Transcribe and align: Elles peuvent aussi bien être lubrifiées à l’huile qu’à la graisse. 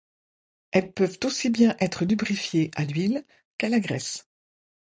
Elles 0.71 0.93
peuvent 0.93 1.19
aussi 1.25 1.51
bien 1.51 1.75
être 1.79 2.05
lubrifiées 2.05 2.71
à 2.73 2.85
l’huile 2.85 3.23
qu’à 3.59 3.69
la 3.69 3.79
graisse. 3.79 4.27